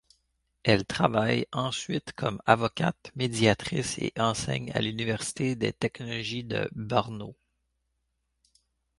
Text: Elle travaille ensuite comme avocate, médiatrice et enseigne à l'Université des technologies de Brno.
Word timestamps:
Elle 0.63 0.83
travaille 0.87 1.45
ensuite 1.51 2.13
comme 2.13 2.41
avocate, 2.47 3.11
médiatrice 3.15 3.99
et 3.99 4.13
enseigne 4.17 4.71
à 4.73 4.81
l'Université 4.81 5.55
des 5.55 5.73
technologies 5.73 6.43
de 6.43 6.67
Brno. 6.73 7.35